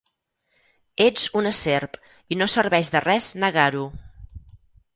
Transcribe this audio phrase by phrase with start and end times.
[1.05, 1.99] Ets una serp,
[2.35, 3.87] i no serveix de res negar-ho.